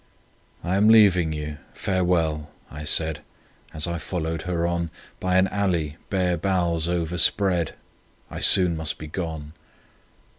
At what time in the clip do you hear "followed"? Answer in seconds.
3.99-4.41